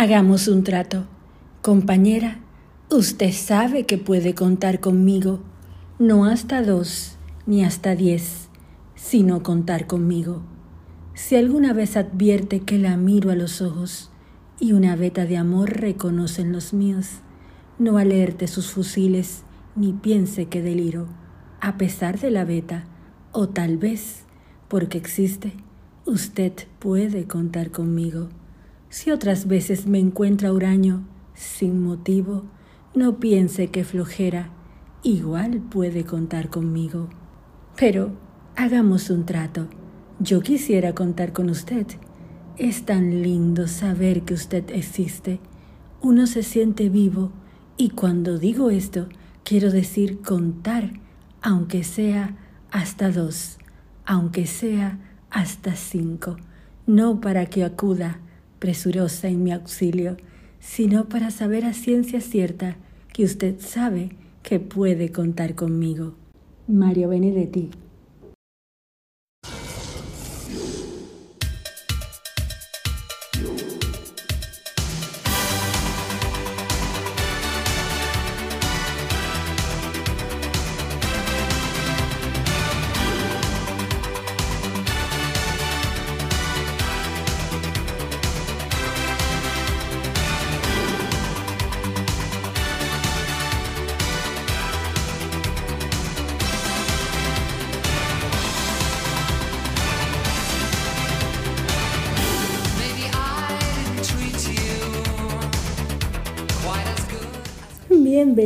[0.00, 1.06] Hagamos un trato.
[1.60, 2.38] Compañera,
[2.88, 5.40] usted sabe que puede contar conmigo,
[5.98, 8.48] no hasta dos ni hasta diez,
[8.94, 10.42] sino contar conmigo.
[11.14, 14.12] Si alguna vez advierte que la miro a los ojos
[14.60, 17.08] y una veta de amor reconocen los míos,
[17.80, 19.42] no alerte sus fusiles
[19.74, 21.08] ni piense que deliro,
[21.60, 22.84] a pesar de la veta,
[23.32, 24.22] o tal vez,
[24.68, 25.54] porque existe,
[26.06, 28.28] usted puede contar conmigo.
[28.90, 32.44] Si otras veces me encuentra huraño, sin motivo,
[32.94, 34.50] no piense que flojera,
[35.02, 37.08] igual puede contar conmigo.
[37.76, 38.12] Pero
[38.56, 39.68] hagamos un trato.
[40.20, 41.86] Yo quisiera contar con usted.
[42.56, 45.38] Es tan lindo saber que usted existe.
[46.00, 47.30] Uno se siente vivo
[47.76, 49.08] y cuando digo esto,
[49.44, 50.92] quiero decir contar,
[51.42, 52.36] aunque sea
[52.70, 53.58] hasta dos,
[54.06, 54.98] aunque sea
[55.30, 56.36] hasta cinco,
[56.86, 58.20] no para que acuda
[58.58, 60.16] presurosa en mi auxilio,
[60.60, 62.76] sino para saber a ciencia cierta
[63.12, 64.10] que usted sabe
[64.42, 66.14] que puede contar conmigo.
[66.66, 67.70] Mario Benedetti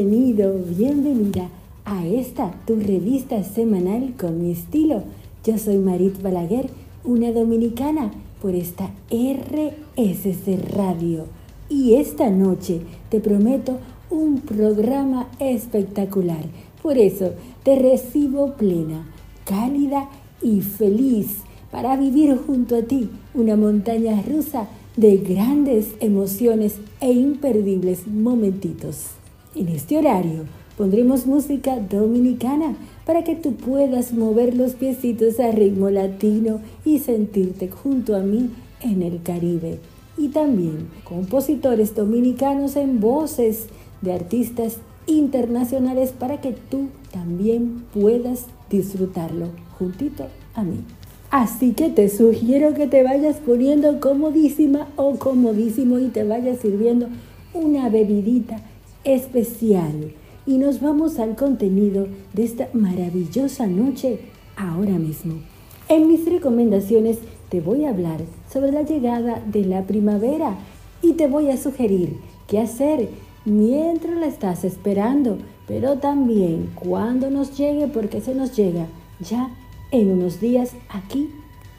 [0.02, 1.48] Bienvenido, bienvenida
[1.84, 5.04] a esta tu revista semanal con mi estilo.
[5.44, 6.70] Yo soy Marit Balaguer,
[7.04, 11.26] una dominicana por esta RSC Radio.
[11.68, 13.78] Y esta noche te prometo
[14.10, 16.46] un programa espectacular.
[16.82, 19.06] Por eso te recibo plena,
[19.44, 20.08] cálida
[20.42, 24.66] y feliz para vivir junto a ti una montaña rusa
[24.96, 29.21] de grandes emociones e imperdibles momentitos.
[29.54, 30.44] En este horario
[30.78, 32.74] pondremos música dominicana
[33.04, 38.48] para que tú puedas mover los piecitos a ritmo latino y sentirte junto a mí
[38.80, 39.78] en el Caribe.
[40.16, 43.66] Y también compositores dominicanos en voces
[44.00, 49.48] de artistas internacionales para que tú también puedas disfrutarlo
[49.78, 50.78] juntito a mí.
[51.30, 57.08] Así que te sugiero que te vayas poniendo comodísima o comodísimo y te vayas sirviendo
[57.52, 58.62] una bebidita
[59.04, 60.12] especial
[60.46, 64.20] y nos vamos al contenido de esta maravillosa noche
[64.56, 65.34] ahora mismo.
[65.88, 67.18] En mis recomendaciones
[67.48, 68.20] te voy a hablar
[68.52, 70.56] sobre la llegada de la primavera
[71.02, 73.08] y te voy a sugerir qué hacer
[73.44, 78.86] mientras la estás esperando, pero también cuando nos llegue, porque se nos llega
[79.20, 79.50] ya
[79.90, 81.30] en unos días aquí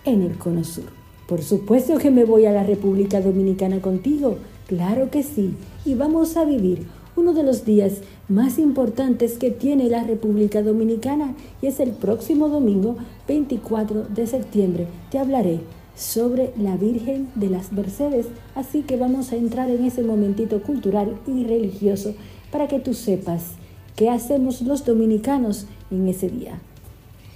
[0.05, 0.91] en el Cono Sur.
[1.28, 5.55] Por supuesto que me voy a la República Dominicana contigo, claro que sí,
[5.85, 6.85] y vamos a vivir
[7.16, 12.50] uno de los días más importantes que tiene la República Dominicana y es el próximo
[12.50, 12.97] domingo
[13.28, 14.88] 24 de septiembre.
[15.12, 15.59] Te hablaré
[15.96, 21.18] sobre la Virgen de las Mercedes, así que vamos a entrar en ese momentito cultural
[21.28, 22.16] y religioso
[22.52, 23.52] para que tú sepas
[23.96, 26.59] qué hacemos los dominicanos en ese día.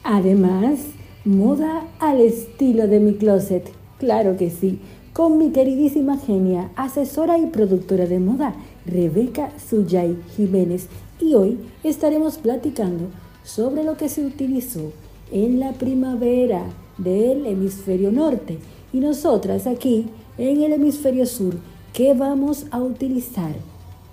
[0.03, 0.79] Además,
[1.25, 4.79] moda al estilo de mi closet, claro que sí,
[5.13, 8.55] con mi queridísima genia, asesora y productora de moda
[8.87, 10.87] Rebeca Suyay Jiménez
[11.19, 13.05] y hoy estaremos platicando
[13.43, 14.91] sobre lo que se utilizó
[15.31, 16.63] en la primavera
[16.97, 18.57] del hemisferio norte
[18.93, 21.55] y nosotras aquí en el hemisferio sur
[21.93, 23.53] qué vamos a utilizar.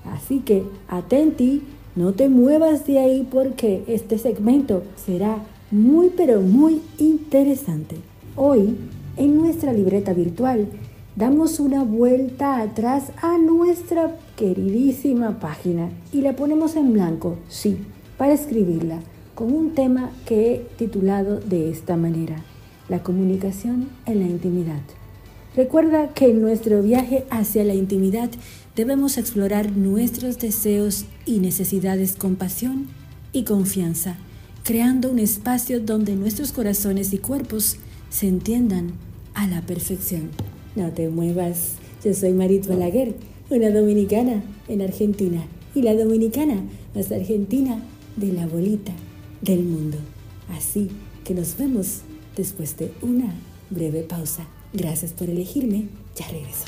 [0.04, 1.62] Así que atenti,
[1.96, 5.38] no te muevas de ahí porque este segmento será
[5.70, 7.96] muy pero muy interesante.
[8.36, 8.76] Hoy
[9.16, 10.66] en nuestra libreta virtual
[11.16, 17.78] damos una vuelta atrás a nuestra queridísima página y la ponemos en blanco, sí,
[18.18, 18.98] para escribirla
[19.34, 22.36] con un tema que he titulado de esta manera,
[22.89, 24.80] la comunicación en la intimidad.
[25.56, 28.30] Recuerda que en nuestro viaje hacia la intimidad
[28.74, 32.89] debemos explorar nuestros deseos y necesidades con pasión
[33.33, 34.16] y confianza,
[34.65, 37.77] creando un espacio donde nuestros corazones y cuerpos
[38.10, 38.92] se entiendan
[39.34, 40.30] a la perfección.
[40.76, 41.74] No te muevas,
[42.04, 43.15] yo soy Marit Balaguer
[43.50, 45.44] una dominicana en Argentina
[45.74, 46.62] y la dominicana
[46.94, 47.82] más argentina
[48.16, 48.92] de la bolita
[49.41, 49.98] del mundo.
[50.48, 50.91] Así
[51.24, 52.00] que nos vemos
[52.36, 53.34] después de una
[53.71, 54.47] breve pausa.
[54.72, 55.88] Gracias por elegirme.
[56.16, 56.65] Ya regreso.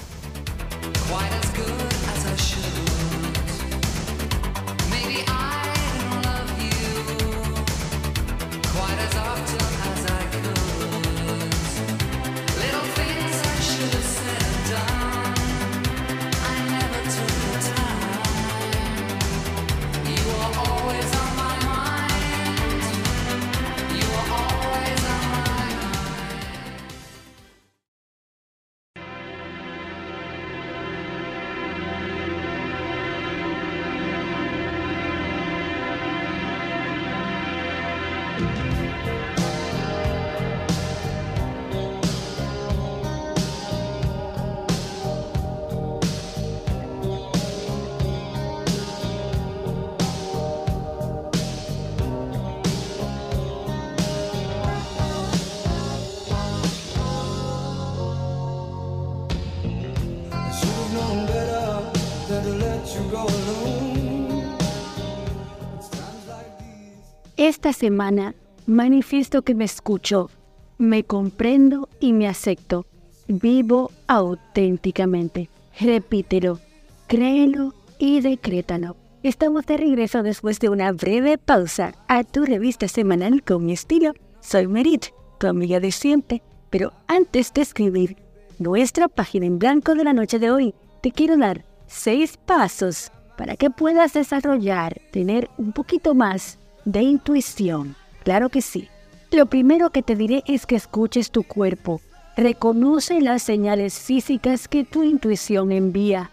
[67.46, 68.34] Esta semana
[68.66, 70.30] manifiesto que me escucho,
[70.78, 72.86] me comprendo y me acepto.
[73.28, 75.48] Vivo auténticamente.
[75.78, 76.58] Repítelo,
[77.06, 78.96] créelo y decrétalo.
[79.22, 84.12] Estamos de regreso después de una breve pausa a tu revista semanal con mi estilo.
[84.40, 85.06] Soy Merit,
[85.38, 86.42] tu amiga de siempre.
[86.68, 88.16] Pero antes de escribir
[88.58, 93.54] nuestra página en blanco de la noche de hoy, te quiero dar seis pasos para
[93.54, 97.94] que puedas desarrollar, tener un poquito más de intuición.
[98.24, 98.88] Claro que sí.
[99.30, 102.00] Lo primero que te diré es que escuches tu cuerpo.
[102.36, 106.30] Reconoce las señales físicas que tu intuición envía.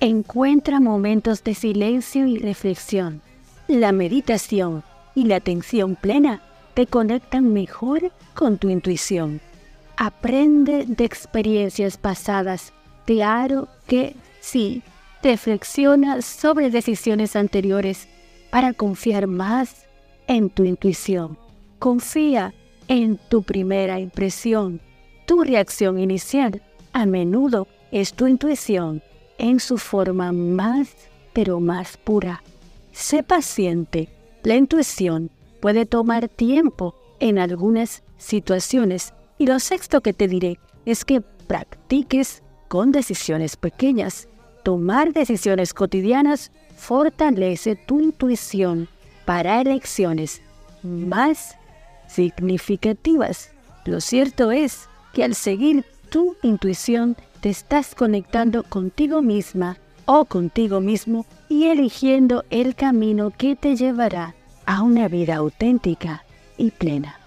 [0.00, 3.22] Encuentra momentos de silencio y reflexión.
[3.68, 4.82] La meditación
[5.14, 6.42] y la atención plena
[6.74, 9.40] te conectan mejor con tu intuición.
[9.96, 12.72] Aprende de experiencias pasadas.
[13.06, 14.82] Claro que sí.
[15.22, 18.08] Reflexiona sobre decisiones anteriores
[18.50, 19.81] para confiar más
[20.32, 21.36] en tu intuición.
[21.78, 22.54] Confía
[22.88, 24.80] en tu primera impresión.
[25.26, 26.62] Tu reacción inicial
[26.94, 29.02] a menudo es tu intuición
[29.36, 30.88] en su forma más,
[31.34, 32.42] pero más pura.
[32.92, 34.08] Sé paciente.
[34.42, 35.30] La intuición
[35.60, 42.42] puede tomar tiempo en algunas situaciones y lo sexto que te diré es que practiques
[42.68, 44.28] con decisiones pequeñas.
[44.62, 48.88] Tomar decisiones cotidianas fortalece tu intuición
[49.24, 50.42] para elecciones
[50.82, 51.56] más
[52.08, 53.50] significativas.
[53.84, 60.80] Lo cierto es que al seguir tu intuición te estás conectando contigo misma o contigo
[60.80, 64.34] mismo y eligiendo el camino que te llevará
[64.66, 66.24] a una vida auténtica
[66.56, 67.18] y plena.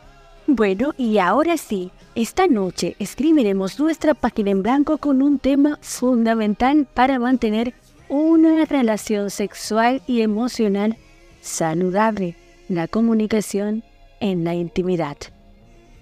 [0.48, 6.88] Bueno, y ahora sí, esta noche escribiremos nuestra página en blanco con un tema fundamental
[6.94, 7.74] para mantener
[8.08, 10.98] una relación sexual y emocional
[11.46, 12.36] saludable,
[12.68, 13.84] la comunicación
[14.20, 15.18] en la intimidad.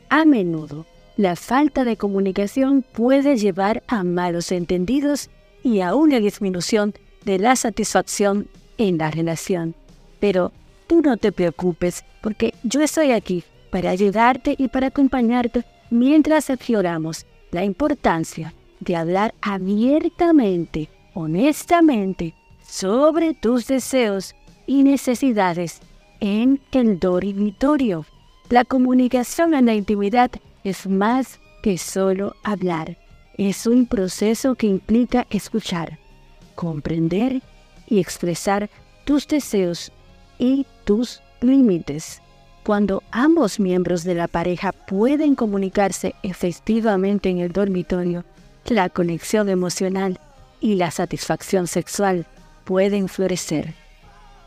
[0.09, 0.85] A menudo,
[1.17, 5.29] la falta de comunicación puede llevar a malos entendidos
[5.63, 6.93] y a una disminución
[7.25, 8.47] de la satisfacción
[8.77, 9.75] en la relación.
[10.19, 10.51] Pero
[10.87, 17.25] tú no te preocupes porque yo estoy aquí para ayudarte y para acompañarte mientras exploramos
[17.51, 22.33] la importancia de hablar abiertamente, honestamente,
[22.65, 25.81] sobre tus deseos y necesidades
[26.19, 28.05] en el dormitorio.
[28.49, 30.31] La comunicación en la intimidad
[30.63, 32.97] es más que solo hablar.
[33.37, 35.97] Es un proceso que implica escuchar,
[36.55, 37.41] comprender
[37.87, 38.69] y expresar
[39.05, 39.91] tus deseos
[40.37, 42.21] y tus límites.
[42.63, 48.23] Cuando ambos miembros de la pareja pueden comunicarse efectivamente en el dormitorio,
[48.65, 50.19] la conexión emocional
[50.61, 52.25] y la satisfacción sexual
[52.63, 53.82] pueden florecer.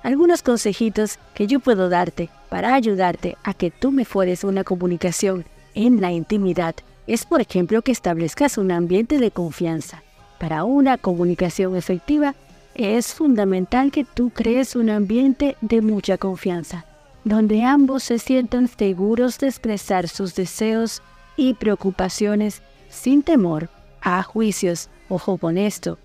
[0.07, 5.45] Algunos consejitos que yo puedo darte para ayudarte a que tú mejores una comunicación
[5.75, 6.77] en la intimidad
[7.09, 10.05] es, por ejemplo, que establezcas un ambiente de confianza.
[10.39, 12.37] Para una comunicación efectiva,
[12.77, 16.85] es fundamental que tú crees un ambiente de mucha confianza
[17.25, 21.03] donde ambos se sientan seguros de expresar sus deseos
[21.37, 23.71] y preocupaciones sin temor
[24.01, 24.89] a juicios.
[25.09, 25.99] Ojo con esto.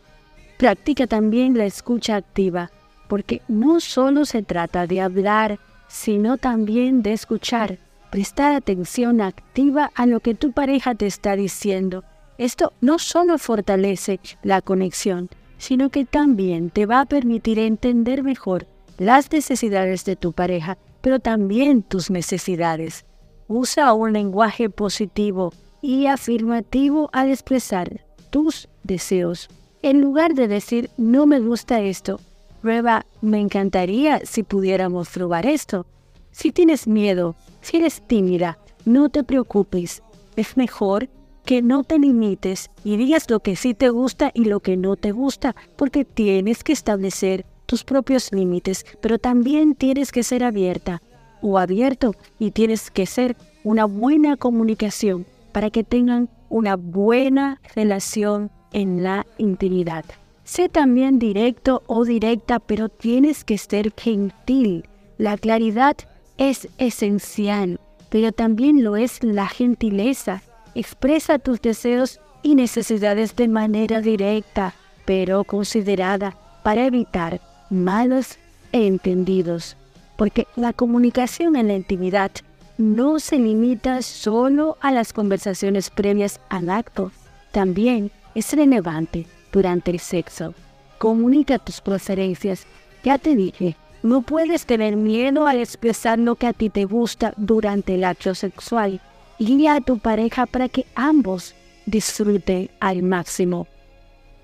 [0.58, 2.72] Practica también la escucha activa,
[3.12, 7.78] porque no solo se trata de hablar, sino también de escuchar,
[8.10, 12.06] prestar atención activa a lo que tu pareja te está diciendo.
[12.38, 15.28] Esto no solo fortalece la conexión,
[15.58, 18.66] sino que también te va a permitir entender mejor
[18.98, 23.04] las necesidades de tu pareja pero también tus necesidades.
[23.50, 25.52] Usa un lenguaje positivo
[25.82, 29.50] y afirmativo al expresar tus deseos.
[29.82, 32.22] En lugar de decir, no me gusta esto,
[32.62, 35.86] prueba, me encantaría si pudiéramos probar esto.
[36.32, 40.02] Si tienes miedo, si eres tímida, no te preocupes.
[40.36, 41.10] Es mejor
[41.46, 44.96] que no te limites y digas lo que sí te gusta y lo que no
[44.96, 51.02] te gusta, porque tienes que establecer tus propios límites, pero también tienes que ser abierta
[51.42, 58.52] o abierto y tienes que ser una buena comunicación para que tengan una buena relación
[58.74, 60.06] en la intimidad.
[60.52, 64.84] Sé también directo o directa, pero tienes que ser gentil.
[65.18, 65.96] La claridad
[66.38, 67.80] es esencial,
[68.10, 70.42] pero también lo es la gentileza.
[70.76, 74.74] Expresa tus deseos y necesidades de manera directa,
[75.06, 77.40] pero considerada para evitar
[77.70, 78.38] malos
[78.74, 79.78] entendidos,
[80.18, 82.32] porque la comunicación en la intimidad
[82.78, 87.14] no se limita solo a las conversaciones previas al acto,
[87.54, 90.54] también es relevante durante el sexo.
[90.98, 92.66] Comunica tus preferencias.
[93.04, 97.34] Ya te dije, no puedes tener miedo al expresar lo que a ti te gusta
[97.38, 99.00] durante el acto sexual.
[99.40, 101.56] Guía a tu pareja para que ambos
[101.86, 103.68] disfruten al máximo.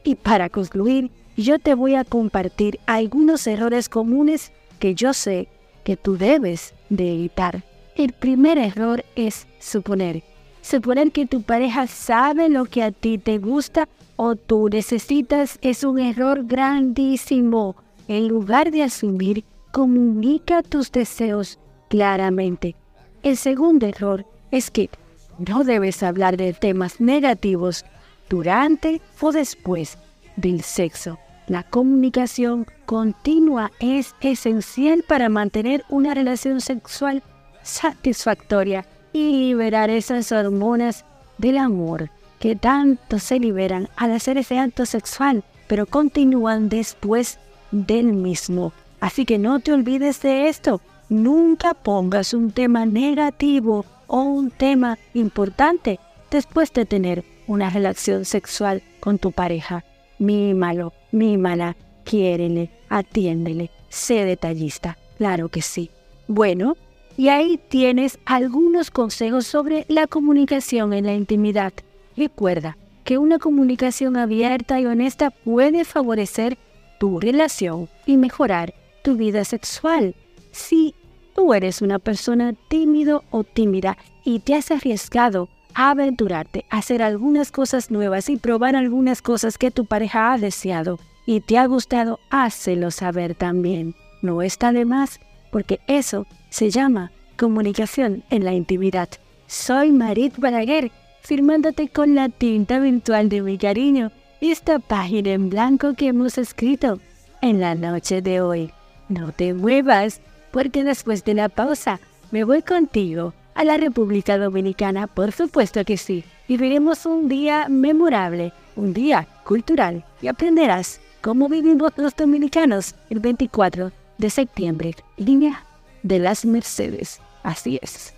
[0.03, 5.47] Y para concluir, yo te voy a compartir algunos errores comunes que yo sé
[5.83, 7.63] que tú debes de evitar.
[7.95, 10.23] El primer error es suponer.
[10.61, 13.87] Suponer que tu pareja sabe lo que a ti te gusta
[14.17, 17.75] o tú necesitas es un error grandísimo.
[18.09, 22.75] En lugar de asumir, comunica tus deseos claramente.
[23.23, 24.89] El segundo error es que
[25.37, 27.85] no debes hablar de temas negativos
[28.27, 29.97] durante o después
[30.35, 31.19] del sexo.
[31.47, 37.23] La comunicación continua es esencial para mantener una relación sexual
[37.61, 41.05] satisfactoria y liberar esas hormonas
[41.37, 42.09] del amor
[42.39, 47.39] que tanto se liberan al hacer ese acto sexual, pero continúan después
[47.71, 48.73] del mismo.
[48.99, 50.81] Así que no te olvides de esto.
[51.09, 55.99] Nunca pongas un tema negativo o un tema importante
[56.31, 59.83] después de tener una relación sexual con tu pareja
[60.19, 65.91] mímalo, mímala, quiérele, atiéndele, sé detallista, claro que sí.
[66.27, 66.75] Bueno,
[67.15, 71.73] y ahí tienes algunos consejos sobre la comunicación en la intimidad.
[72.17, 76.57] Recuerda que una comunicación abierta y honesta puede favorecer
[76.99, 80.15] tu relación y mejorar tu vida sexual.
[80.51, 80.95] Si
[81.35, 87.51] tú eres una persona tímido o tímida y te has arriesgado aventurarte a hacer algunas
[87.51, 90.97] cosas nuevas y probar algunas cosas que tu pareja ha deseado
[91.27, 93.93] y te ha gustado, hácelo saber también.
[94.23, 95.19] No está de más,
[95.51, 99.07] porque eso se llama comunicación en la intimidad.
[99.45, 100.91] Soy Marit Balaguer,
[101.27, 106.99] firmándote con la tinta virtual de mi cariño esta página en blanco que hemos escrito
[107.41, 108.71] en la noche de hoy.
[109.09, 111.99] No te muevas, porque después de la pausa
[112.31, 116.23] me voy contigo a la República Dominicana, por supuesto que sí.
[116.47, 123.91] Viviremos un día memorable, un día cultural y aprenderás cómo vivimos los dominicanos el 24
[124.17, 125.65] de septiembre, línea
[126.03, 127.19] de las Mercedes.
[127.43, 128.13] Así es.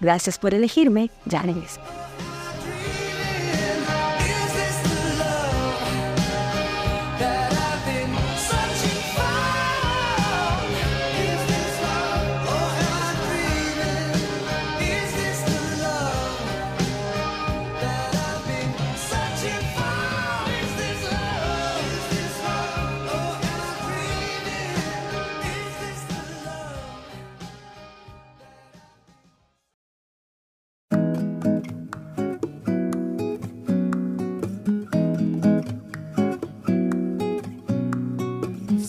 [0.00, 1.42] Gracias por elegirme, ya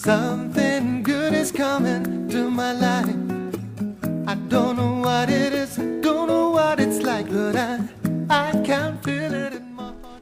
[0.06, 3.10] Something good is coming to my life.
[4.28, 7.80] I don't know what it is, don't know what it's like, but I,
[8.30, 8.52] I
[9.02, 9.66] feel it in.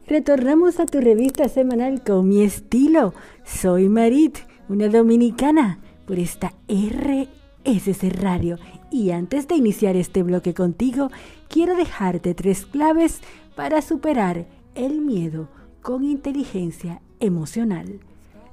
[0.08, 3.14] Retornamos a tu revista semanal con mi estilo.
[3.44, 4.38] Soy Marit,
[4.70, 8.60] una dominicana, por esta RSS Radio.
[8.90, 11.12] Y antes de iniciar este bloque contigo,
[11.50, 13.20] quiero dejarte tres claves
[13.54, 15.50] para superar el miedo
[15.82, 18.00] con inteligencia emocional.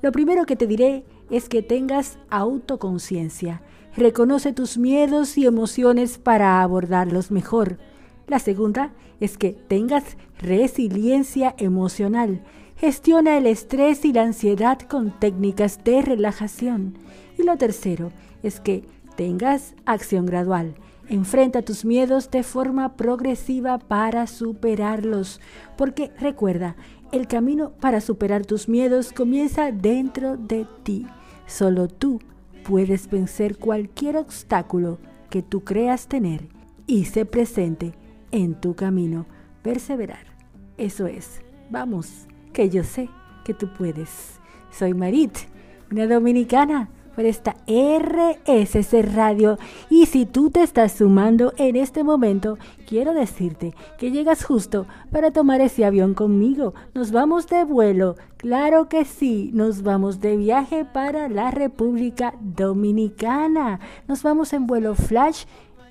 [0.03, 3.63] Lo primero que te diré es que tengas autoconciencia.
[3.97, 7.79] Reconoce tus miedos y emociones para abordarlos mejor.
[8.27, 12.43] La segunda es que tengas resiliencia emocional.
[12.77, 16.95] Gestiona el estrés y la ansiedad con técnicas de relajación.
[17.39, 18.11] Y lo tercero
[18.43, 18.85] es que
[19.17, 20.75] tengas acción gradual.
[21.09, 25.41] Enfrenta tus miedos de forma progresiva para superarlos.
[25.77, 26.77] Porque recuerda,
[27.13, 31.07] el camino para superar tus miedos comienza dentro de ti.
[31.51, 32.21] Solo tú
[32.63, 34.99] puedes vencer cualquier obstáculo
[35.31, 36.47] que tú creas tener
[36.87, 37.93] y se presente
[38.31, 39.27] en tu camino.
[39.61, 40.27] Perseverar.
[40.79, 41.41] Eso es.
[41.69, 43.09] Vamos, que yo sé
[43.45, 44.39] que tú puedes.
[44.71, 45.37] Soy Marit,
[45.91, 49.59] una dominicana por esta RSC Radio.
[49.89, 55.31] Y si tú te estás sumando en este momento, quiero decirte que llegas justo para
[55.31, 56.75] tomar ese avión conmigo.
[56.95, 58.17] Nos vamos de vuelo.
[58.37, 63.81] Claro que sí, nos vamos de viaje para la República Dominicana.
[64.09, 65.45] Nos vamos en vuelo flash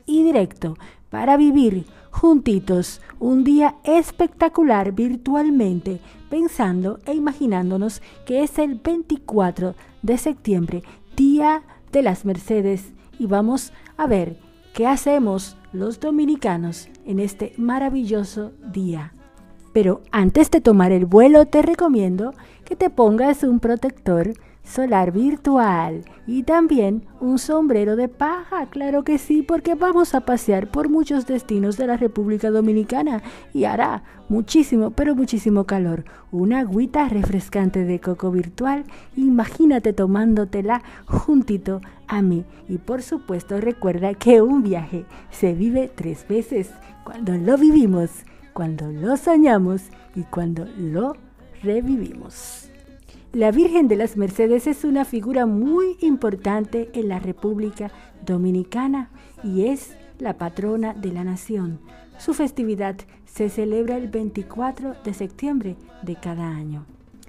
[0.06, 0.78] y directo
[1.10, 6.00] para vivir juntitos un día espectacular virtualmente,
[6.30, 10.84] pensando e imaginándonos que es el 24 de septiembre
[11.20, 14.38] Día de las Mercedes y vamos a ver
[14.74, 19.12] qué hacemos los dominicanos en este maravilloso día.
[19.74, 22.34] Pero antes de tomar el vuelo te recomiendo
[22.64, 24.32] que te pongas un protector
[24.70, 30.70] solar virtual y también un sombrero de paja, claro que sí, porque vamos a pasear
[30.70, 36.06] por muchos destinos de la República Dominicana y hará muchísimo, pero muchísimo calor.
[36.32, 38.84] Una agüita refrescante de coco virtual,
[39.16, 42.46] imagínate tomándotela juntito a mí.
[42.68, 46.70] Y por supuesto recuerda que un viaje se vive tres veces,
[47.04, 48.12] cuando lo vivimos,
[48.54, 49.82] cuando lo soñamos
[50.16, 51.16] y cuando lo
[51.64, 52.70] revivimos.
[53.34, 57.92] La Virgen de las Mercedes es una figura muy importante en la República
[58.26, 59.12] Dominicana
[59.44, 61.80] y es la patrona de la nación.
[62.18, 62.96] Su festividad
[63.26, 66.88] se celebra el 24 de septiembre de cada año.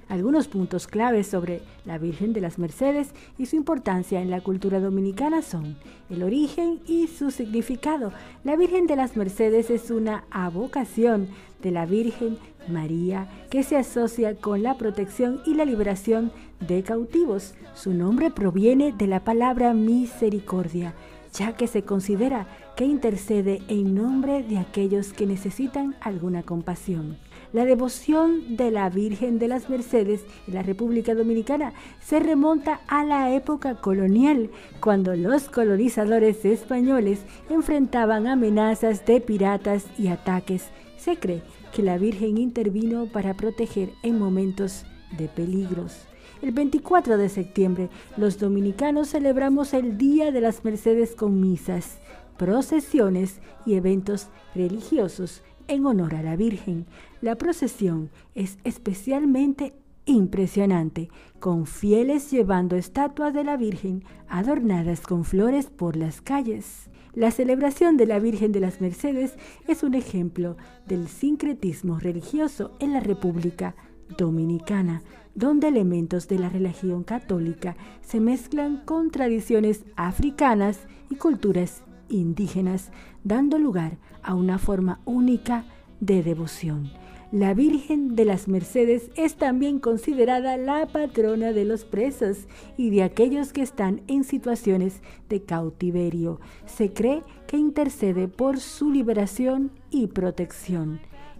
[0.09, 4.79] Algunos puntos claves sobre la Virgen de las Mercedes y su importancia en la cultura
[4.79, 5.77] dominicana son
[6.09, 8.11] el origen y su significado.
[8.43, 11.27] La Virgen de las Mercedes es una avocación
[11.61, 17.53] de la Virgen María que se asocia con la protección y la liberación de cautivos.
[17.73, 20.93] Su nombre proviene de la palabra misericordia,
[21.33, 27.17] ya que se considera que intercede en nombre de aquellos que necesitan alguna compasión.
[27.53, 33.03] La devoción de la Virgen de las Mercedes en la República Dominicana se remonta a
[33.03, 37.19] la época colonial, cuando los colonizadores españoles
[37.49, 40.69] enfrentaban amenazas de piratas y ataques.
[40.97, 41.41] Se cree
[41.71, 44.85] que la Virgen intervino para proteger en momentos
[45.17, 46.05] de peligros.
[46.41, 51.99] El 24 de septiembre, los dominicanos celebramos el Día de las Mercedes con misas,
[52.37, 56.87] procesiones y eventos religiosos en honor a la Virgen.
[57.21, 59.73] La procesión es especialmente
[60.05, 66.90] impresionante, con fieles llevando estatuas de la Virgen adornadas con flores por las calles.
[67.13, 69.33] La celebración de la Virgen de las Mercedes
[69.67, 70.55] es un ejemplo
[70.87, 73.75] del sincretismo religioso en la República
[74.17, 75.01] Dominicana,
[75.35, 82.91] donde elementos de la religión católica se mezclan con tradiciones africanas y culturas indígenas,
[83.25, 85.65] dando lugar a una forma única
[85.99, 87.00] de devoción.
[87.31, 92.39] La Virgen de las Mercedes es también considerada la patrona de los presos
[92.75, 96.41] y de aquellos que están en situaciones de cautiverio.
[96.65, 100.99] Se cree que intercede por su liberación y protección.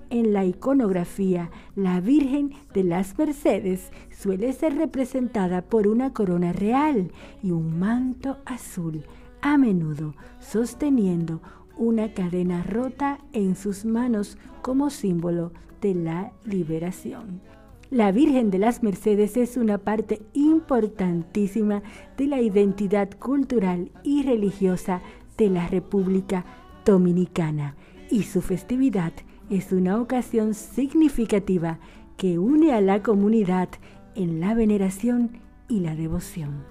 [0.10, 7.12] En la iconografía, la Virgen de las Mercedes suele ser representada por una corona real
[7.44, 9.04] y un manto azul
[9.42, 11.42] a menudo sosteniendo
[11.76, 15.52] una cadena rota en sus manos como símbolo
[15.82, 17.42] de la liberación.
[17.90, 21.84] La Virgen de las Mercedes es una parte importantísima
[22.16, 25.02] de la identidad cultural y religiosa
[25.38, 26.46] de la República
[26.86, 27.76] Dominicana
[28.10, 29.12] y su festividad
[29.50, 31.80] es una ocasión significativa
[32.16, 33.70] que une a la comunidad
[34.16, 36.71] en la veneración y la devoción.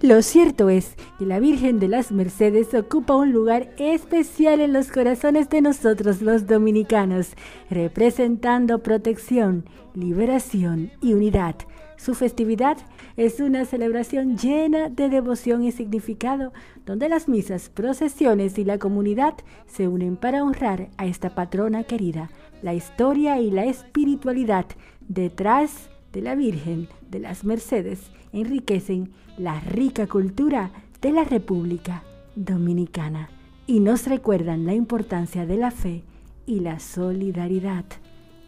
[0.00, 4.92] Lo cierto es que la Virgen de las Mercedes ocupa un lugar especial en los
[4.92, 7.32] corazones de nosotros los dominicanos,
[7.68, 11.56] representando protección, liberación y unidad.
[11.96, 12.76] Su festividad
[13.16, 16.52] es una celebración llena de devoción y significado,
[16.86, 19.34] donde las misas, procesiones y la comunidad
[19.66, 22.30] se unen para honrar a esta patrona querida.
[22.62, 24.66] La historia y la espiritualidad
[25.08, 32.02] detrás de la Virgen de las Mercedes enriquecen la rica cultura de la República
[32.34, 33.28] Dominicana
[33.66, 36.04] y nos recuerdan la importancia de la fe
[36.46, 37.84] y la solidaridad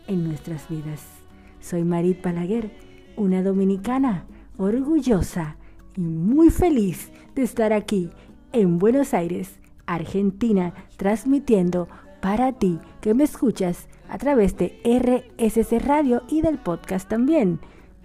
[0.07, 1.07] en nuestras vidas.
[1.61, 2.71] Soy Marit Palaguer,
[3.17, 4.25] una dominicana
[4.57, 5.57] orgullosa
[5.97, 8.11] y muy feliz de estar aquí
[8.53, 11.89] en Buenos Aires, Argentina, transmitiendo
[12.21, 17.61] para ti que me escuchas a través de RSC Radio y del podcast también,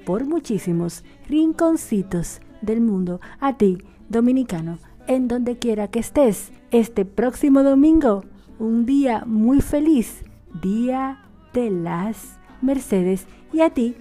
[0.05, 3.19] por muchísimos rinconcitos del mundo.
[3.39, 3.77] A ti,
[4.09, 8.23] dominicano, en donde quiera que estés, este próximo domingo,
[8.59, 10.23] un día muy feliz,
[10.61, 11.21] Día
[11.53, 13.27] de las Mercedes.
[13.51, 13.95] Y a ti,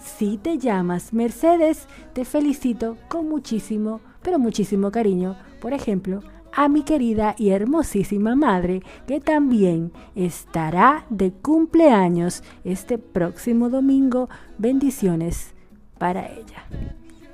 [0.00, 5.36] si te llamas Mercedes, te felicito con muchísimo, pero muchísimo cariño.
[5.60, 6.22] Por ejemplo,
[6.54, 14.28] a mi querida y hermosísima madre, que también estará de cumpleaños este próximo domingo.
[14.58, 15.54] Bendiciones
[15.98, 16.66] para ella.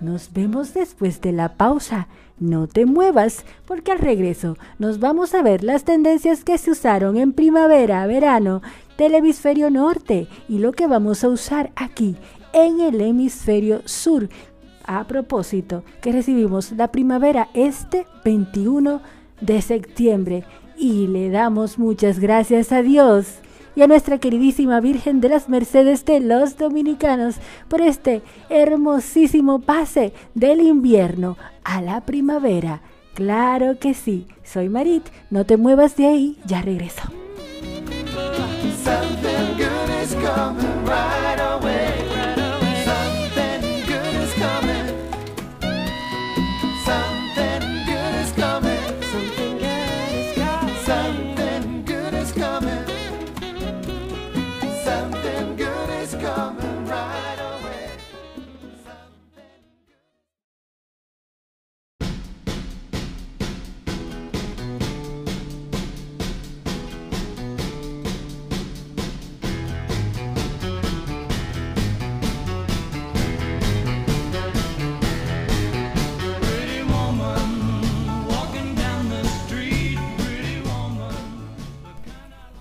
[0.01, 2.09] Nos vemos después de la pausa.
[2.39, 7.17] No te muevas, porque al regreso nos vamos a ver las tendencias que se usaron
[7.17, 8.63] en primavera, verano,
[8.97, 12.17] del hemisferio norte y lo que vamos a usar aquí
[12.53, 14.29] en el hemisferio sur
[14.89, 19.01] a propósito que recibimos la primavera este 21
[19.41, 20.45] de septiembre
[20.77, 23.35] y le damos muchas gracias a Dios
[23.77, 27.37] y a nuestra queridísima Virgen de las Mercedes de los Dominicanos
[27.69, 32.81] por este hermosísimo pase del invierno a la primavera.
[33.15, 37.03] Claro que sí, soy Marit, no te muevas de ahí, ya regreso.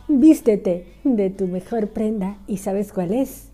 [0.10, 3.50] Vístete de tu mejor prenda y ¿sabes cuál es?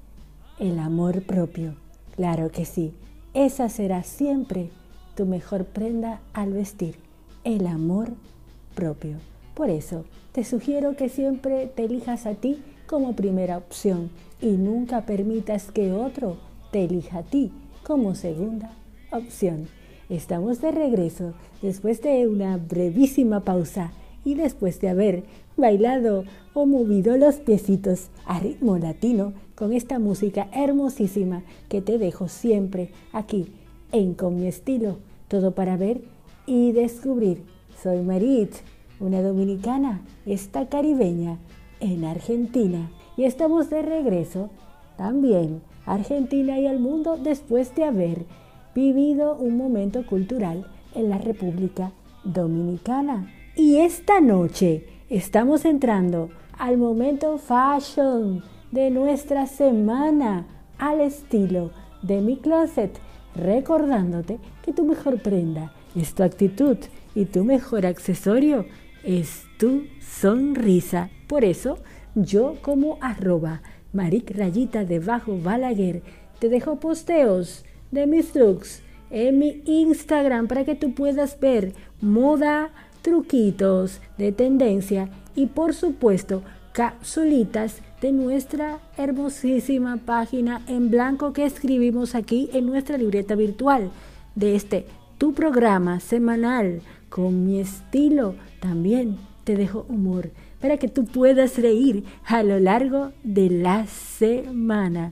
[0.59, 1.73] El amor propio.
[2.15, 2.93] Claro que sí,
[3.33, 4.69] esa será siempre
[5.15, 6.97] tu mejor prenda al vestir,
[7.43, 8.11] el amor
[8.75, 9.17] propio.
[9.55, 15.07] Por eso, te sugiero que siempre te elijas a ti como primera opción y nunca
[15.07, 16.37] permitas que otro
[16.71, 18.69] te elija a ti como segunda
[19.11, 19.67] opción.
[20.07, 23.91] Estamos de regreso después de una brevísima pausa
[24.25, 25.23] y después de haber
[25.57, 32.27] bailado o movido los piecitos a ritmo latino con esta música hermosísima que te dejo
[32.27, 33.47] siempre aquí
[33.91, 36.01] en Con mi estilo, todo para ver
[36.47, 37.43] y descubrir.
[37.81, 38.51] Soy Marit,
[38.99, 41.38] una dominicana, esta caribeña
[41.79, 44.49] en Argentina y estamos de regreso
[44.97, 48.25] también a Argentina y al mundo después de haber
[48.73, 51.91] vivido un momento cultural en la República
[52.23, 53.42] Dominicana.
[53.55, 60.47] Y esta noche estamos entrando al momento fashion de nuestra semana
[60.79, 61.69] al estilo
[62.01, 62.97] de mi closet,
[63.35, 66.77] recordándote que tu mejor prenda es tu actitud
[67.13, 68.65] y tu mejor accesorio
[69.03, 71.11] es tu sonrisa.
[71.27, 71.77] Por eso,
[72.15, 73.61] yo como arroba
[73.93, 76.01] maric rayita debajo balaguer
[76.39, 82.71] te dejo posteos de mis looks en mi Instagram para que tú puedas ver moda,
[83.03, 92.15] truquitos de tendencia y por supuesto capsulitas de nuestra hermosísima página en blanco que escribimos
[92.15, 93.91] aquí en nuestra libreta virtual
[94.33, 94.87] de este
[95.19, 102.05] tu programa semanal con mi estilo también te dejo humor para que tú puedas reír
[102.25, 105.11] a lo largo de la semana.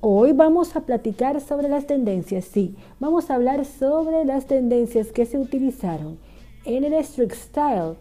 [0.00, 5.24] Hoy vamos a platicar sobre las tendencias, sí, vamos a hablar sobre las tendencias que
[5.24, 6.18] se utilizaron
[6.64, 7.94] en el street style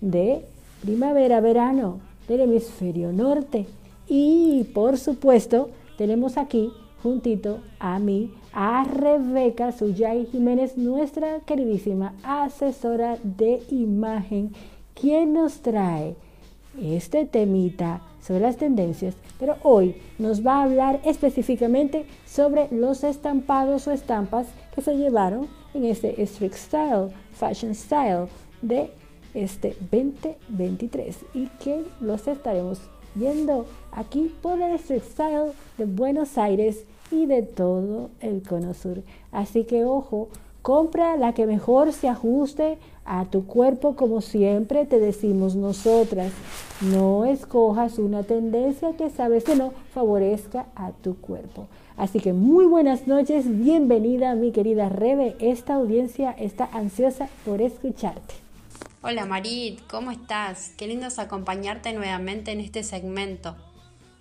[0.00, 0.44] de
[0.82, 3.66] primavera-verano del hemisferio norte.
[4.08, 6.70] Y por supuesto, tenemos aquí
[7.02, 14.52] juntito a mí, a Rebeca Suyay Jiménez, nuestra queridísima asesora de imagen,
[14.94, 16.16] quien nos trae
[16.80, 23.86] este temita sobre las tendencias, pero hoy nos va a hablar específicamente sobre los estampados
[23.86, 28.28] o estampas que se llevaron en este street style Fashion Style
[28.62, 28.90] de
[29.34, 32.80] este 2023 y que los estaremos
[33.14, 39.02] viendo aquí por el Style de Buenos Aires y de todo el Cono Sur.
[39.32, 40.28] Así que ojo,
[40.62, 46.32] compra la que mejor se ajuste a tu cuerpo como siempre te decimos nosotras.
[46.80, 51.66] No escojas una tendencia que sabes que no favorezca a tu cuerpo.
[51.96, 55.34] Así que muy buenas noches, bienvenida mi querida Rebe.
[55.40, 58.34] Esta audiencia está ansiosa por escucharte.
[59.00, 60.72] Hola Marit, ¿cómo estás?
[60.76, 63.56] Qué lindo es acompañarte nuevamente en este segmento.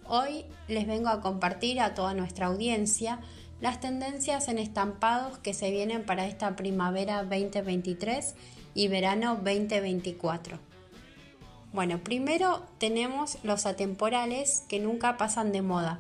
[0.08, 3.20] Hoy les vengo a compartir a toda nuestra audiencia
[3.60, 8.36] las tendencias en estampados que se vienen para esta primavera 2023
[8.74, 10.60] y verano 2024.
[11.74, 16.00] Bueno, primero tenemos los atemporales que nunca pasan de moda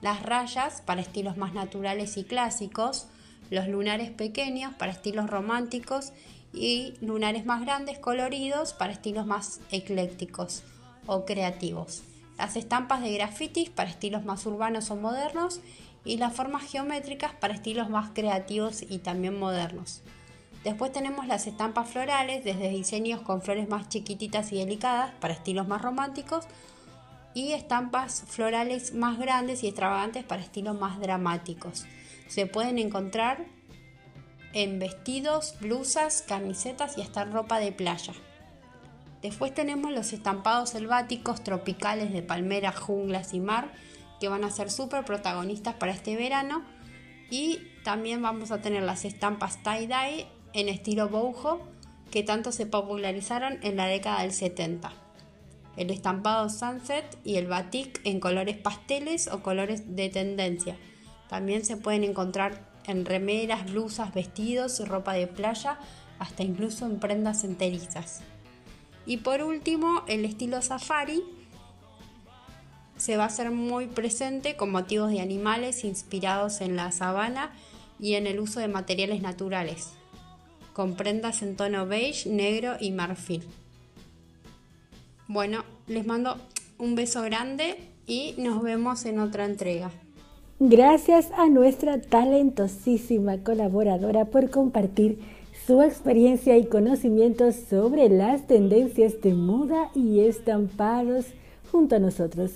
[0.00, 3.06] las rayas para estilos más naturales y clásicos,
[3.50, 6.12] los lunares pequeños para estilos románticos
[6.52, 10.62] y lunares más grandes coloridos para estilos más eclécticos
[11.06, 12.02] o creativos.
[12.38, 15.60] Las estampas de grafitis para estilos más urbanos o modernos
[16.04, 20.02] y las formas geométricas para estilos más creativos y también modernos.
[20.64, 25.66] Después tenemos las estampas florales, desde diseños con flores más chiquititas y delicadas para estilos
[25.66, 26.46] más románticos
[27.34, 31.84] y estampas florales más grandes y extravagantes para estilos más dramáticos.
[32.28, 33.46] Se pueden encontrar
[34.52, 38.12] en vestidos, blusas, camisetas y hasta ropa de playa.
[39.22, 43.72] Después tenemos los estampados selváticos tropicales de palmeras, junglas y mar,
[44.18, 46.62] que van a ser súper protagonistas para este verano.
[47.30, 51.60] Y también vamos a tener las estampas tie-dye en estilo boho,
[52.10, 54.92] que tanto se popularizaron en la década del 70.
[55.80, 60.76] El estampado sunset y el batik en colores pasteles o colores de tendencia.
[61.30, 65.78] También se pueden encontrar en remeras, blusas, vestidos, ropa de playa,
[66.18, 68.20] hasta incluso en prendas enterizas.
[69.06, 71.24] Y por último, el estilo safari
[72.98, 77.52] se va a hacer muy presente con motivos de animales inspirados en la sabana
[77.98, 79.94] y en el uso de materiales naturales,
[80.74, 83.48] con prendas en tono beige, negro y marfil.
[85.32, 86.38] Bueno, les mando
[86.76, 89.92] un beso grande y nos vemos en otra entrega.
[90.58, 95.20] Gracias a nuestra talentosísima colaboradora por compartir
[95.68, 101.26] su experiencia y conocimientos sobre las tendencias de moda y estampados
[101.70, 102.50] junto a nosotros.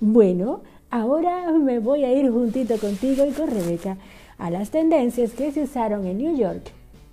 [0.00, 0.62] Bueno,
[0.94, 3.96] ahora me voy a ir juntito contigo y con Rebeca
[4.38, 6.70] a las tendencias que se usaron en New York,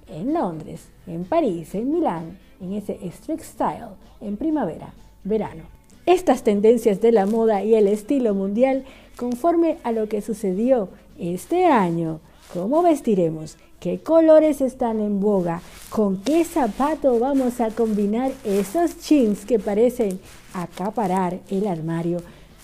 [0.07, 5.63] en Londres, en París, en Milán, en ese street style, en primavera, verano
[6.05, 8.85] estas tendencias de la moda y el estilo mundial
[9.17, 10.89] conforme a lo que sucedió
[11.19, 12.19] este año.
[12.53, 13.57] ¿Cómo vestiremos?
[13.79, 15.61] ¿Qué colores están en boga?
[15.89, 20.19] ¿Con qué zapato vamos a combinar esos jeans que parecen
[20.53, 22.21] acaparar el armario?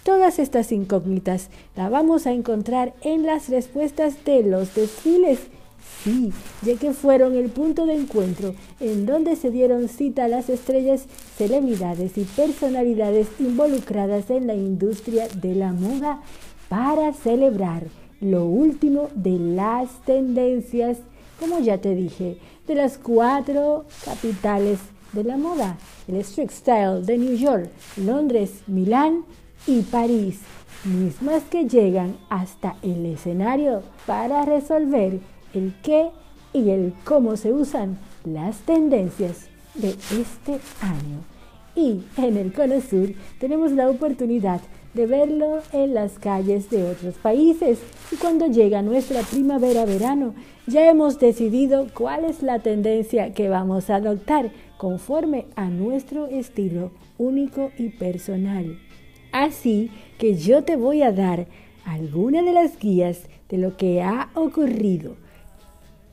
[0.07, 5.37] Todas estas incógnitas las vamos a encontrar en las respuestas de los desfiles.
[6.01, 11.07] Sí, ya que fueron el punto de encuentro en donde se dieron cita las estrellas,
[11.35, 16.21] celebridades y personalidades involucradas en la industria de la moda
[16.69, 17.83] para celebrar
[18.21, 20.99] lo último de las tendencias,
[21.37, 24.79] como ya te dije, de las cuatro capitales
[25.11, 29.25] de la moda, el street style de New York, Londres, Milán
[29.67, 30.39] y París,
[30.85, 35.19] mismas que llegan hasta el escenario para resolver
[35.53, 36.09] el qué
[36.53, 41.19] y el cómo se usan las tendencias de este año.
[41.75, 44.61] Y en el Cono Sur tenemos la oportunidad
[44.93, 47.79] de verlo en las calles de otros países.
[48.11, 50.33] Y cuando llega nuestra primavera-verano,
[50.65, 56.91] ya hemos decidido cuál es la tendencia que vamos a adoptar conforme a nuestro estilo
[57.17, 58.79] único y personal.
[59.45, 61.47] Así que yo te voy a dar
[61.85, 65.15] algunas de las guías de lo que ha ocurrido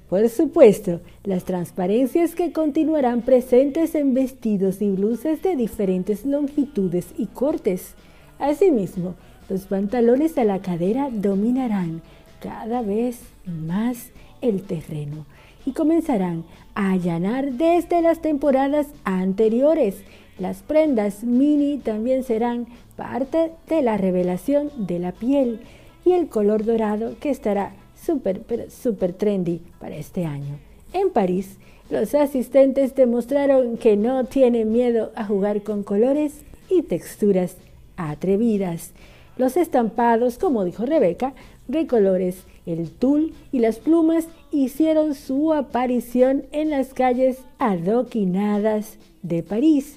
[0.08, 7.26] por supuesto, las transparencias que continuarán presentes en vestidos y blusas de diferentes longitudes y
[7.26, 7.94] cortes.
[8.38, 9.14] Asimismo,
[9.48, 12.02] los pantalones a la cadera dominarán
[12.40, 14.10] cada vez más
[14.40, 15.24] el terreno
[15.66, 19.96] y comenzarán a allanar desde las temporadas anteriores.
[20.38, 22.66] Las prendas mini también serán
[22.96, 25.60] parte de la revelación de la piel
[26.04, 27.72] y el color dorado que estará
[28.04, 30.58] súper, trendy para este año.
[30.92, 31.58] En París,
[31.90, 37.56] los asistentes demostraron que no tienen miedo a jugar con colores y texturas
[37.96, 38.92] atrevidas.
[39.36, 41.34] Los estampados, como dijo Rebeca,
[41.68, 49.42] de colores, el tul y las plumas hicieron su aparición en las calles adoquinadas de
[49.42, 49.96] París,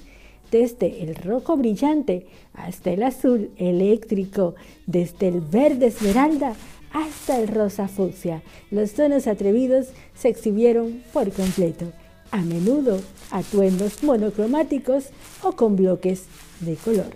[0.50, 4.54] desde el rojo brillante hasta el azul eléctrico,
[4.86, 6.54] desde el verde esmeralda
[6.92, 8.42] hasta el rosa fucsia.
[8.70, 11.92] Los tonos atrevidos se exhibieron por completo,
[12.30, 15.06] a menudo atuendos monocromáticos
[15.42, 16.24] o con bloques
[16.60, 17.12] de color.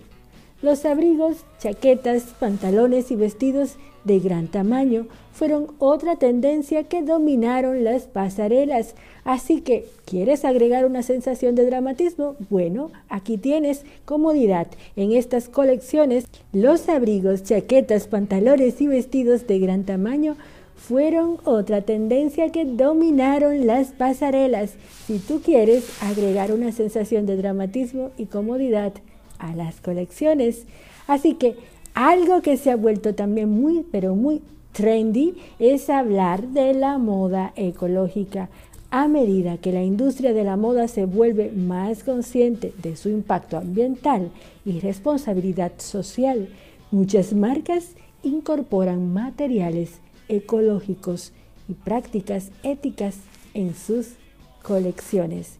[0.61, 8.03] Los abrigos, chaquetas, pantalones y vestidos de gran tamaño fueron otra tendencia que dominaron las
[8.03, 8.95] pasarelas.
[9.23, 12.35] Así que, ¿quieres agregar una sensación de dramatismo?
[12.49, 14.67] Bueno, aquí tienes comodidad.
[14.95, 20.35] En estas colecciones, los abrigos, chaquetas, pantalones y vestidos de gran tamaño
[20.75, 24.73] fueron otra tendencia que dominaron las pasarelas.
[25.07, 28.93] Si tú quieres agregar una sensación de dramatismo y comodidad
[29.39, 30.65] a las colecciones.
[31.07, 31.55] Así que
[31.93, 37.53] algo que se ha vuelto también muy, pero muy trendy es hablar de la moda
[37.55, 38.49] ecológica.
[38.89, 43.57] A medida que la industria de la moda se vuelve más consciente de su impacto
[43.57, 44.29] ambiental
[44.65, 46.49] y responsabilidad social,
[46.91, 51.33] muchas marcas incorporan materiales ecológicos
[51.67, 53.17] y prácticas éticas
[53.53, 54.13] en sus
[54.61, 55.57] colecciones.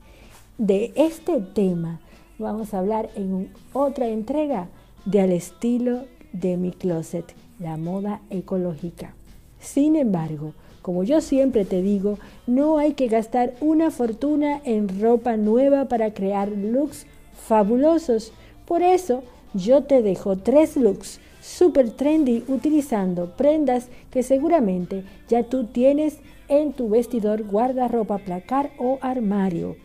[0.57, 1.99] De este tema
[2.37, 4.69] vamos a hablar en otra entrega
[5.05, 9.13] de Al estilo de mi closet, la moda ecológica.
[9.59, 15.37] Sin embargo, como yo siempre te digo, no hay que gastar una fortuna en ropa
[15.37, 17.05] nueva para crear looks
[17.47, 18.33] fabulosos.
[18.65, 25.65] Por eso yo te dejo tres looks super trendy utilizando prendas que seguramente ya tú
[25.65, 26.17] tienes
[26.49, 29.77] en tu vestidor, guardarropa, placar o armario.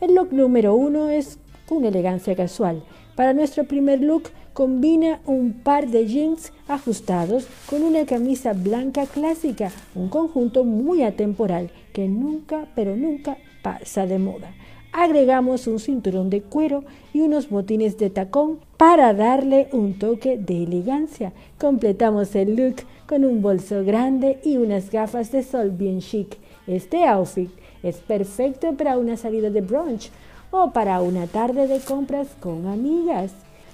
[0.00, 1.38] El look número uno es
[1.70, 2.82] una elegancia casual.
[3.16, 9.70] Para nuestro primer look combina un par de jeans ajustados con una camisa blanca clásica,
[9.94, 14.52] un conjunto muy atemporal que nunca, pero nunca pasa de moda.
[14.92, 20.64] Agregamos un cinturón de cuero y unos botines de tacón para darle un toque de
[20.64, 21.32] elegancia.
[21.58, 22.76] Completamos el look
[23.08, 26.36] con un bolso grande y unas gafas de sol bien chic.
[26.66, 27.50] Este outfit
[27.82, 30.10] es perfecto para una salida de brunch
[30.56, 33.32] o para una tarde de compras con amigas.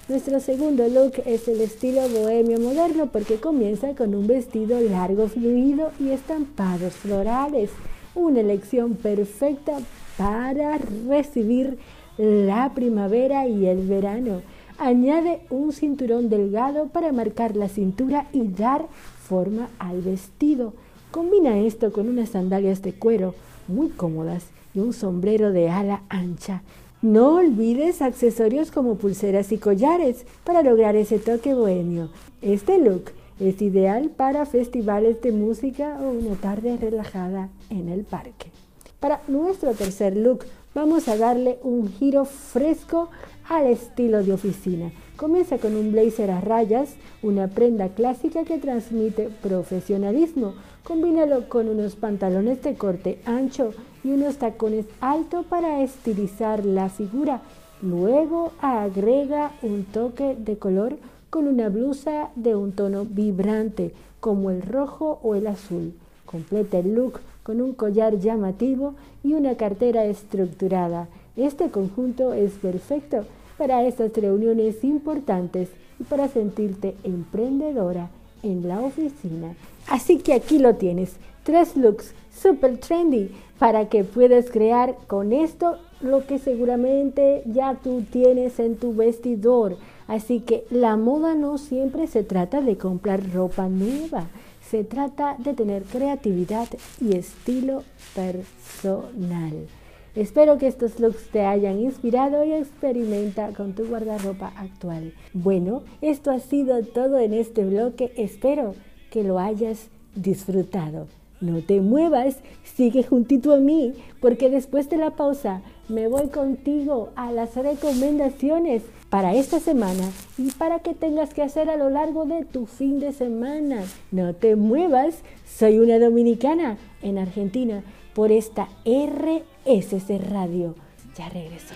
[0.09, 5.91] Nuestro segundo look es el estilo bohemio moderno porque comienza con un vestido largo fluido
[5.99, 7.69] y estampados florales.
[8.15, 9.77] Una elección perfecta
[10.17, 11.77] para recibir
[12.17, 14.41] la primavera y el verano.
[14.79, 18.87] Añade un cinturón delgado para marcar la cintura y dar
[19.23, 20.73] forma al vestido.
[21.11, 23.35] Combina esto con unas sandalias de cuero
[23.67, 26.63] muy cómodas y un sombrero de ala ancha.
[27.01, 32.09] No olvides accesorios como pulseras y collares para lograr ese toque bohemio.
[32.41, 38.51] Este look es ideal para festivales de música o una tarde relajada en el parque.
[38.99, 43.09] Para nuestro tercer look vamos a darle un giro fresco
[43.49, 44.91] al estilo de oficina.
[45.17, 50.53] Comienza con un blazer a rayas, una prenda clásica que transmite profesionalismo.
[50.83, 57.41] Combínalo con unos pantalones de corte ancho y unos tacones altos para estilizar la figura.
[57.81, 60.97] Luego agrega un toque de color
[61.29, 65.93] con una blusa de un tono vibrante como el rojo o el azul.
[66.25, 71.07] Completa el look con un collar llamativo y una cartera estructurada.
[71.35, 73.25] Este conjunto es perfecto
[73.57, 78.09] para estas reuniones importantes y para sentirte emprendedora
[78.43, 79.55] en la oficina.
[79.87, 85.77] Así que aquí lo tienes, tres looks super trendy para que puedas crear con esto
[86.01, 89.77] lo que seguramente ya tú tienes en tu vestidor.
[90.07, 94.27] Así que la moda no siempre se trata de comprar ropa nueva,
[94.71, 96.67] se trata de tener creatividad
[97.01, 97.83] y estilo
[98.15, 99.67] personal.
[100.15, 105.13] Espero que estos looks te hayan inspirado y experimenta con tu guardarropa actual.
[105.33, 108.13] Bueno, esto ha sido todo en este bloque.
[108.15, 108.73] Espero
[109.09, 111.07] que lo hayas disfrutado.
[111.41, 117.09] No te muevas, sigue juntito a mí, porque después de la pausa me voy contigo
[117.15, 122.25] a las recomendaciones para esta semana y para que tengas que hacer a lo largo
[122.25, 123.83] de tu fin de semana.
[124.09, 127.83] No te muevas, soy una dominicana en Argentina
[128.15, 130.75] por esta RSC Radio.
[131.17, 131.75] Ya regreso.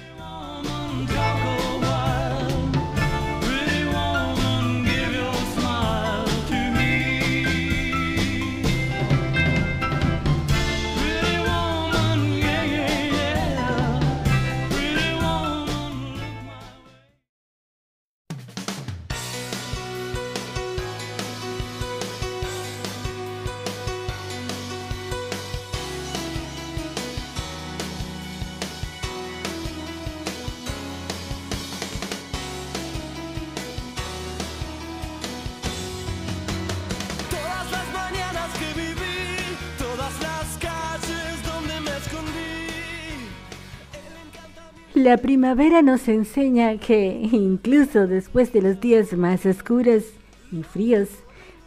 [45.05, 50.03] La primavera nos enseña que incluso después de los días más oscuros
[50.51, 51.09] y fríos,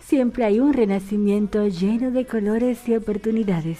[0.00, 3.78] siempre hay un renacimiento lleno de colores y oportunidades.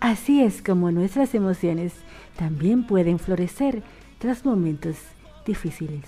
[0.00, 1.94] Así es como nuestras emociones
[2.36, 3.82] también pueden florecer
[4.18, 4.96] tras momentos
[5.46, 6.04] difíciles.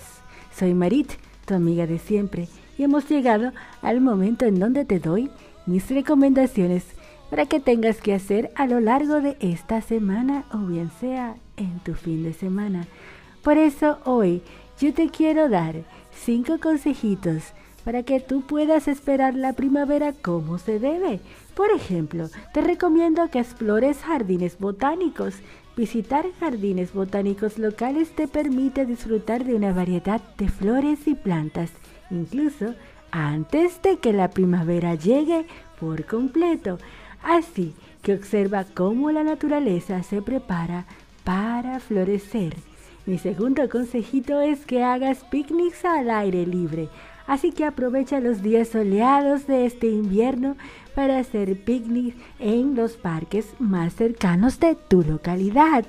[0.55, 1.13] Soy Marit,
[1.47, 5.31] tu amiga de siempre, y hemos llegado al momento en donde te doy
[5.65, 6.85] mis recomendaciones
[7.33, 11.79] para que tengas que hacer a lo largo de esta semana o bien sea en
[11.79, 12.87] tu fin de semana.
[13.43, 14.43] Por eso hoy
[14.79, 15.77] yo te quiero dar
[16.15, 17.55] cinco consejitos
[17.87, 21.21] para que tú puedas esperar la primavera como se debe.
[21.55, 25.37] Por ejemplo, te recomiendo que explores jardines botánicos.
[25.75, 31.71] Visitar jardines botánicos locales te permite disfrutar de una variedad de flores y plantas,
[32.11, 32.75] incluso
[33.11, 35.47] antes de que la primavera llegue
[35.81, 36.77] por completo.
[37.23, 40.87] Así que observa cómo la naturaleza se prepara
[41.25, 42.57] para florecer.
[43.07, 46.89] Mi segundo consejito es que hagas picnics al aire libre.
[47.27, 50.57] Así que aprovecha los días soleados de este invierno
[50.95, 55.85] para hacer picnic en los parques más cercanos de tu localidad.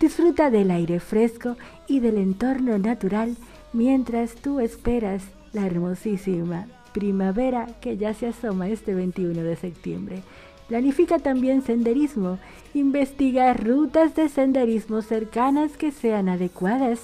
[0.00, 1.56] Disfruta del aire fresco
[1.86, 3.36] y del entorno natural
[3.72, 5.22] mientras tú esperas
[5.52, 10.22] la hermosísima primavera que ya se asoma este 21 de septiembre.
[10.70, 12.38] Planifica también senderismo.
[12.74, 17.00] Investiga rutas de senderismo cercanas que sean adecuadas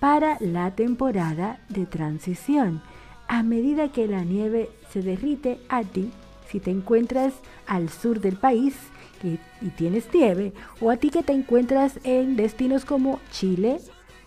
[0.00, 2.82] para la temporada de transición.
[3.28, 6.10] A medida que la nieve se derrite a ti,
[6.48, 7.34] si te encuentras
[7.68, 8.74] al sur del país
[9.22, 9.38] y,
[9.76, 13.78] tienes nieve, o a ti que te encuentras en destinos como Chile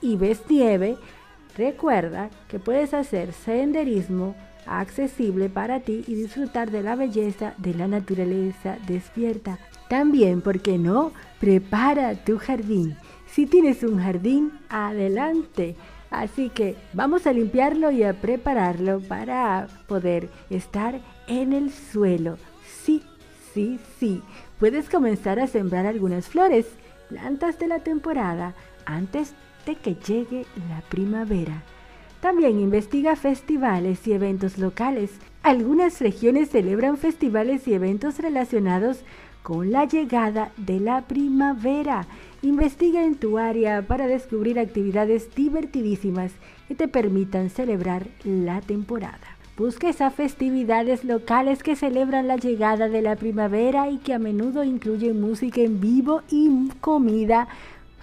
[0.01, 0.95] y ves nieve,
[1.57, 4.33] recuerda que puedes hacer senderismo
[4.67, 9.59] accesible para ti y disfrutar de la belleza de la naturaleza despierta.
[9.89, 11.11] También, ¿por qué no?
[11.39, 12.97] Prepara tu jardín.
[13.27, 15.75] Si tienes un jardín, adelante.
[16.09, 22.37] Así que vamos a limpiarlo y a prepararlo para poder estar en el suelo.
[22.83, 23.03] Sí,
[23.53, 24.21] sí, sí.
[24.59, 26.65] Puedes comenzar a sembrar algunas flores,
[27.09, 28.55] plantas de la temporada,
[28.85, 29.33] antes
[29.65, 31.63] de que llegue la primavera.
[32.21, 35.11] También investiga festivales y eventos locales.
[35.43, 38.99] Algunas regiones celebran festivales y eventos relacionados
[39.43, 42.07] con la llegada de la primavera.
[42.41, 46.31] Investiga en tu área para descubrir actividades divertidísimas
[46.67, 49.37] que te permitan celebrar la temporada.
[49.55, 54.63] Busca esas festividades locales que celebran la llegada de la primavera y que a menudo
[54.63, 57.47] incluyen música en vivo y comida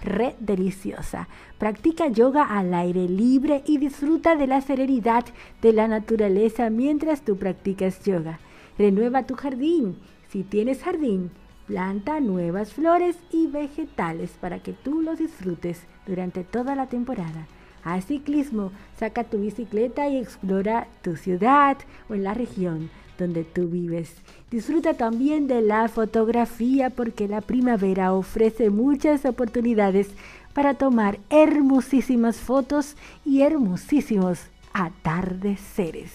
[0.03, 1.27] re deliciosa.
[1.65, 5.25] Practica yoga al aire libre y disfruta de la serenidad
[5.63, 8.37] de la naturaleza mientras tú practicas yoga.
[8.77, 9.97] Renueva tu jardín.
[10.29, 11.31] Si tienes jardín,
[11.65, 17.47] planta nuevas flores y vegetales para que tú los disfrutes durante toda la temporada.
[17.83, 23.67] Haz ciclismo, saca tu bicicleta y explora tu ciudad o en la región donde tú
[23.67, 24.13] vives.
[24.51, 30.09] Disfruta también de la fotografía porque la primavera ofrece muchas oportunidades
[30.53, 32.95] para tomar hermosísimas fotos
[33.25, 34.39] y hermosísimos
[34.73, 36.11] atardeceres.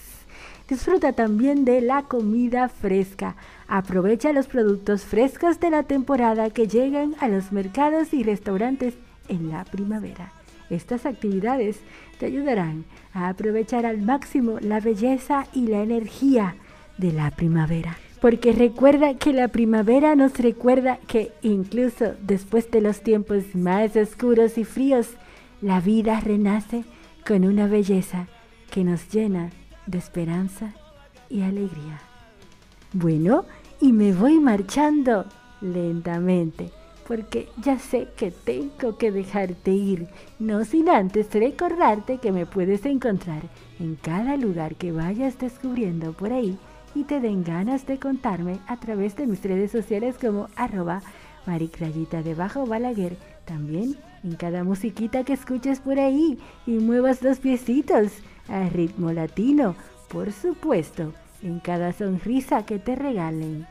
[0.69, 3.35] Disfruta también de la comida fresca.
[3.67, 8.95] Aprovecha los productos frescos de la temporada que llegan a los mercados y restaurantes
[9.29, 10.33] en la primavera.
[10.71, 11.81] Estas actividades
[12.19, 16.55] te ayudarán a aprovechar al máximo la belleza y la energía
[17.01, 17.97] de la primavera.
[18.21, 24.59] Porque recuerda que la primavera nos recuerda que incluso después de los tiempos más oscuros
[24.59, 25.09] y fríos,
[25.63, 26.85] la vida renace
[27.27, 28.29] con una belleza
[28.71, 29.51] que nos llena
[29.87, 30.75] de esperanza
[31.31, 32.01] y alegría.
[32.93, 33.47] Bueno,
[33.81, 35.25] y me voy marchando
[35.63, 36.71] lentamente,
[37.09, 42.85] porque ya sé que tengo que dejarte ir, no sin antes recordarte que me puedes
[42.85, 43.43] encontrar
[43.79, 46.59] en cada lugar que vayas descubriendo por ahí
[46.95, 51.03] y te den ganas de contarme a través de mis redes sociales como arroba
[51.47, 53.17] maricrayita debajo balaguer.
[53.45, 58.13] También en cada musiquita que escuches por ahí y muevas los piecitos
[58.49, 59.75] a ritmo latino,
[60.09, 61.13] por supuesto,
[61.43, 63.67] en cada sonrisa que te regalen.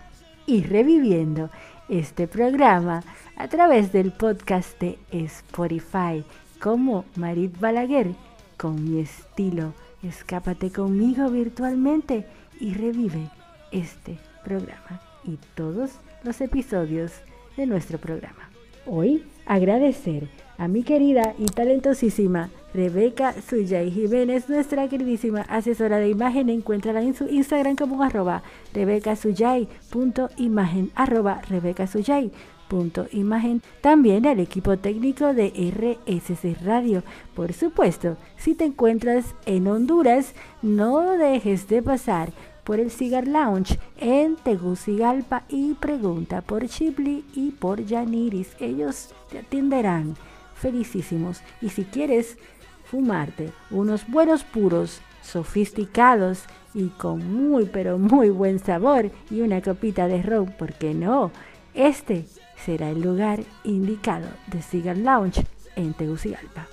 [0.46, 1.50] Y reviviendo
[1.90, 3.04] este programa
[3.36, 6.24] a través del podcast de Spotify
[6.60, 8.14] como Marit Balaguer
[8.58, 9.74] con mi estilo.
[10.02, 12.26] Escápate conmigo virtualmente
[12.60, 13.30] y revive
[13.72, 15.92] este programa y todos
[16.24, 17.12] los episodios
[17.58, 18.50] de nuestro programa.
[18.86, 26.50] Hoy agradecer a mi querida y talentosísima Rebeca Suyay Jiménez, nuestra queridísima asesora de imagen.
[26.50, 28.44] Encuéntrala en su Instagram como arroba
[28.74, 33.62] rebecasuyay.imagen arroba rebecasuyay.imagen.
[33.82, 37.02] También al equipo técnico de RSC Radio.
[37.34, 42.30] Por supuesto, si te encuentras en Honduras, no dejes de pasar
[42.64, 48.56] por el Cigar Lounge en Tegucigalpa y pregunta por Chibli y por Yaniris.
[48.60, 50.16] Ellos te atenderán
[50.56, 51.42] felicísimos.
[51.62, 52.38] Y si quieres
[52.86, 56.44] fumarte unos buenos puros, sofisticados
[56.74, 61.32] y con muy pero muy buen sabor y una copita de ron, ¿por qué no?
[61.74, 62.26] Este
[62.66, 65.46] será el lugar indicado de Cigar Lounge
[65.76, 66.68] en Tegucigalpa.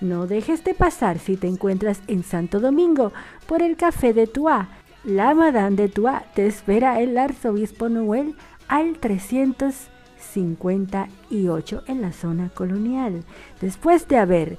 [0.00, 3.12] No dejes de pasar si te encuentras en Santo Domingo
[3.46, 4.68] por el Café de Tua.
[5.04, 8.34] La Madame de Tua te espera el Arzobispo Noel
[8.66, 13.22] al 358 en la zona colonial.
[13.60, 14.58] Después de haber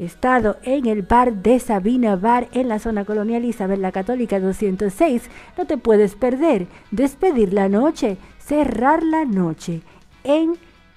[0.00, 5.30] estado en el bar de Sabina Bar en la zona colonial Isabel la Católica 206,
[5.56, 9.82] no te puedes perder despedir la noche, cerrar la noche
[10.24, 10.54] en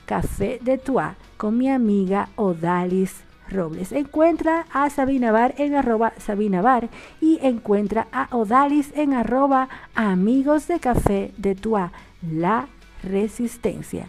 [0.08, 3.92] Café de Tua con mi amiga Odalis Robles.
[3.92, 6.90] Encuentra a Sabina Bar en arroba Sabina Bar
[7.20, 11.92] y encuentra a Odalis en arroba Amigos de Café de Tua,
[12.22, 12.68] la
[13.04, 14.08] resistencia.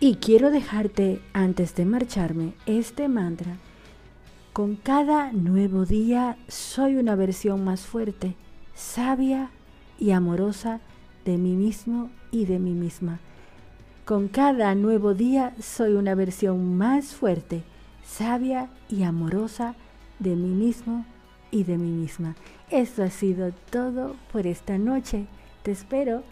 [0.00, 3.56] Y quiero dejarte, antes de marcharme, este mantra.
[4.52, 8.34] Con cada nuevo día soy una versión más fuerte,
[8.74, 9.50] sabia
[9.98, 10.80] y amorosa
[11.24, 13.20] de mí mismo y de mí misma.
[14.04, 17.62] Con cada nuevo día soy una versión más fuerte,
[18.04, 19.74] sabia y amorosa
[20.18, 21.04] de mí mismo
[21.50, 22.36] y de mí misma.
[22.70, 25.26] Esto ha sido todo por esta noche.
[25.62, 26.22] Te espero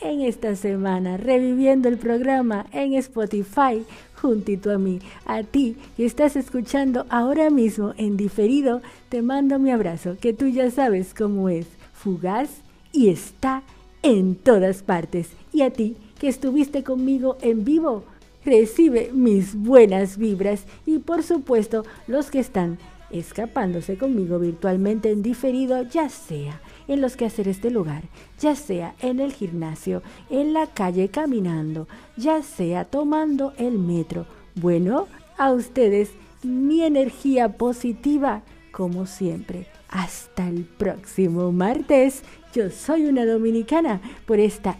[0.00, 3.84] en esta semana reviviendo el programa en Spotify
[4.20, 5.00] juntito a mí.
[5.26, 10.48] A ti que estás escuchando ahora mismo en diferido, te mando mi abrazo, que tú
[10.48, 12.48] ya sabes cómo es, fugaz
[12.92, 13.62] y está
[14.02, 15.30] en todas partes.
[15.52, 18.04] Y a ti que estuviste conmigo en vivo,
[18.44, 22.78] recibe mis buenas vibras y por supuesto los que están
[23.10, 28.02] escapándose conmigo virtualmente en diferido, ya sea en los quehaceres del lugar,
[28.38, 34.26] ya sea en el gimnasio, en la calle caminando, ya sea tomando el metro.
[34.54, 35.06] Bueno,
[35.38, 36.10] a ustedes
[36.42, 39.66] mi energía positiva como siempre.
[39.88, 42.22] Hasta el próximo martes.
[42.54, 44.78] Yo soy una dominicana por esta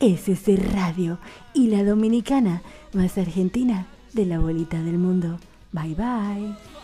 [0.00, 1.18] RSC Radio
[1.54, 5.38] y la dominicana más argentina de la bolita del mundo.
[5.72, 6.77] Bye bye.